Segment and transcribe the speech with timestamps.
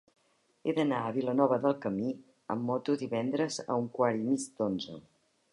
[0.63, 2.09] He d'anar a Vilanova del Camí
[2.55, 4.99] amb moto divendres a un quart i mig d'onze.